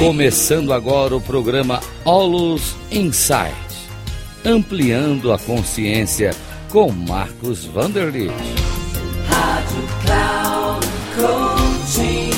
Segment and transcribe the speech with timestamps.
[0.00, 3.54] Começando agora o programa Olus Insight,
[4.42, 6.30] ampliando a consciência
[6.72, 8.32] com Marcos Vanderlit.
[9.28, 12.30] Rádio Cloud Coaching.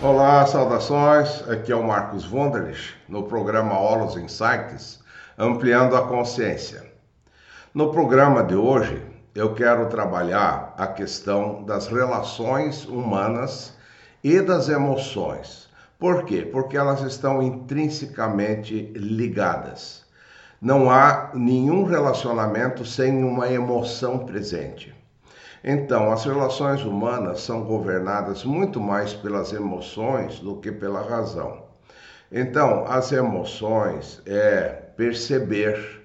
[0.00, 1.46] Olá, saudações.
[1.46, 4.98] Aqui é o Marcos Vanderlit no programa Olus Insights,
[5.38, 6.90] ampliando a consciência.
[7.74, 13.74] No programa de hoje, eu quero trabalhar a questão das relações humanas
[14.22, 15.70] e das emoções.
[15.98, 16.42] Por quê?
[16.42, 20.04] Porque elas estão intrinsecamente ligadas.
[20.60, 24.94] Não há nenhum relacionamento sem uma emoção presente.
[25.64, 31.62] Então, as relações humanas são governadas muito mais pelas emoções do que pela razão.
[32.30, 36.01] Então, as emoções é perceber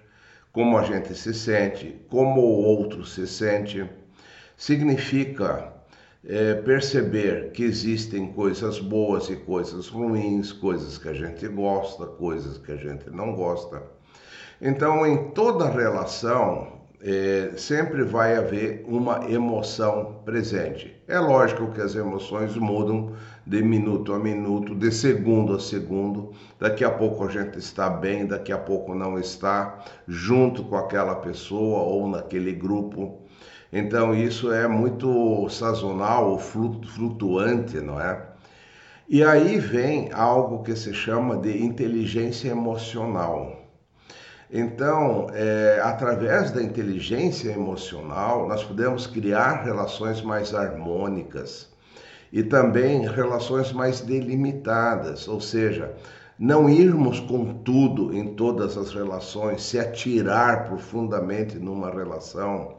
[0.51, 3.87] como a gente se sente, como o outro se sente,
[4.55, 5.73] significa
[6.25, 12.57] é, perceber que existem coisas boas e coisas ruins, coisas que a gente gosta, coisas
[12.57, 13.83] que a gente não gosta.
[14.59, 20.95] Então, em toda relação, é, sempre vai haver uma emoção presente.
[21.07, 23.13] É lógico que as emoções mudam
[23.47, 26.33] de minuto a minuto, de segundo a segundo.
[26.59, 31.15] Daqui a pouco a gente está bem, daqui a pouco não está, junto com aquela
[31.15, 33.21] pessoa ou naquele grupo.
[33.71, 38.21] Então isso é muito sazonal flutuante, não é?
[39.07, 43.63] E aí vem algo que se chama de inteligência emocional.
[44.51, 51.69] Então, é, através da inteligência emocional, nós podemos criar relações mais harmônicas
[52.31, 55.93] e também relações mais delimitadas, ou seja,
[56.37, 62.75] não irmos com tudo em todas as relações, se atirar profundamente numa relação,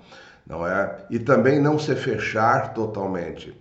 [0.46, 1.04] não é?
[1.10, 3.54] E também não se fechar totalmente.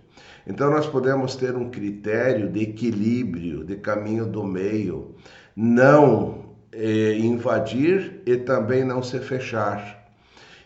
[0.46, 5.14] Então nós podemos ter um critério de equilíbrio, de caminho do meio,
[5.54, 10.08] não é, invadir e também não se fechar.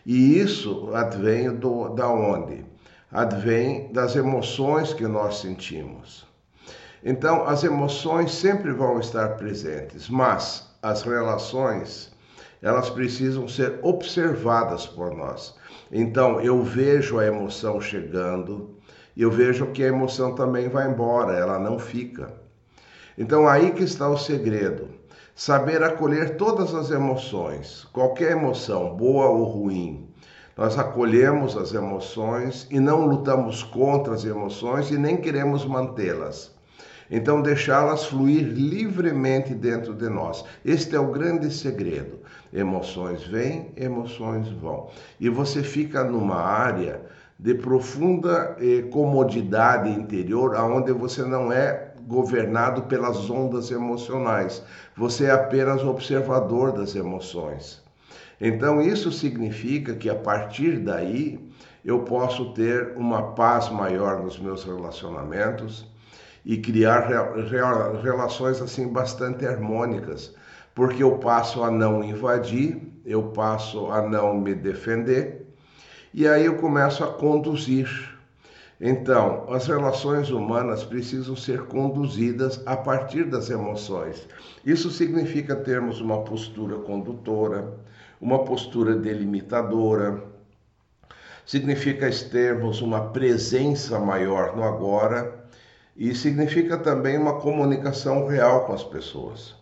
[0.05, 2.63] E isso advém do, da onde?
[3.13, 6.25] Advém das emoções que nós sentimos.
[7.03, 12.11] Então, as emoções sempre vão estar presentes, mas as relações,
[12.61, 15.55] elas precisam ser observadas por nós.
[15.91, 18.77] Então, eu vejo a emoção chegando,
[19.15, 22.33] eu vejo que a emoção também vai embora, ela não fica.
[23.15, 24.89] Então, aí que está o segredo
[25.35, 30.12] Saber acolher todas as emoções, qualquer emoção, boa ou ruim.
[30.55, 36.53] Nós acolhemos as emoções e não lutamos contra as emoções e nem queremos mantê-las.
[37.09, 40.45] Então, deixá-las fluir livremente dentro de nós.
[40.63, 42.19] Este é o grande segredo.
[42.51, 44.89] Emoções vêm, emoções vão.
[45.19, 47.01] E você fica numa área
[47.37, 54.63] de profunda eh, comodidade interior, aonde você não é governado pelas ondas emocionais.
[54.95, 57.82] Você é apenas observador das emoções.
[58.39, 61.39] Então, isso significa que a partir daí
[61.83, 65.85] eu posso ter uma paz maior nos meus relacionamentos
[66.45, 67.07] e criar
[68.01, 70.35] relações assim bastante harmônicas,
[70.75, 75.47] porque eu passo a não invadir, eu passo a não me defender
[76.13, 78.13] e aí eu começo a conduzir
[78.85, 84.27] então, as relações humanas precisam ser conduzidas a partir das emoções.
[84.65, 87.79] Isso significa termos uma postura condutora,
[88.19, 90.23] uma postura delimitadora,
[91.45, 95.43] significa termos uma presença maior no agora
[95.95, 99.55] e significa também uma comunicação real com as pessoas.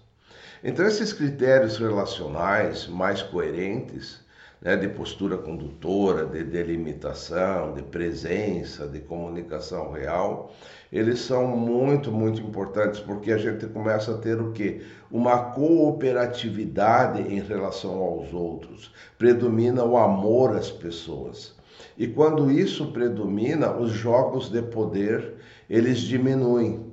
[0.63, 4.21] Então, esses critérios relacionais mais coerentes
[4.61, 10.53] né, de postura condutora, de delimitação, de presença, de comunicação real,
[10.93, 14.81] eles são muito, muito importantes porque a gente começa a ter o que?
[15.09, 18.93] Uma cooperatividade em relação aos outros.
[19.17, 21.55] Predomina o amor às pessoas.
[21.97, 25.33] E quando isso predomina, os jogos de poder,
[25.69, 26.90] eles diminuem.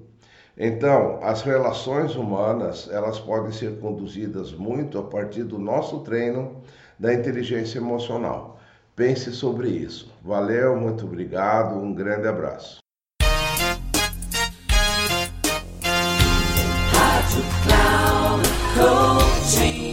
[0.58, 6.56] Então, as relações humanas, elas podem ser conduzidas muito a partir do nosso treino
[6.98, 8.58] da inteligência emocional.
[8.96, 10.12] Pense sobre isso.
[10.20, 12.78] Valeu, muito obrigado, um grande abraço.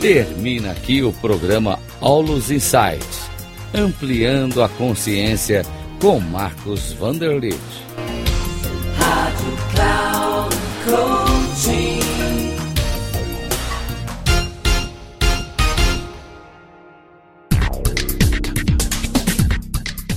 [0.02, 3.30] Termina aqui o programa Aulos Insights,
[3.72, 5.62] ampliando a consciência
[6.02, 7.60] com Marcos Vanderlit.
[8.98, 10.25] Rádio Cloud
[10.86, 12.00] Coaching.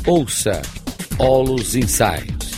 [0.06, 0.60] Ouça
[1.18, 2.52] Olus Insights.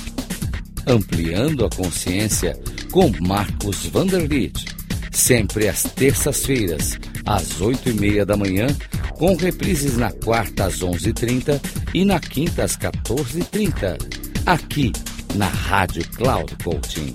[0.89, 2.59] Ampliando a Consciência
[2.91, 4.65] com Marcos Vanderlitt.
[5.13, 8.67] Sempre às terças-feiras, às oito e meia da manhã,
[9.13, 11.61] com reprises na quarta às onze e trinta
[11.95, 13.97] e na quinta às quatorze e trinta.
[14.45, 14.91] Aqui
[15.37, 17.15] na Rádio Cloud Coaching.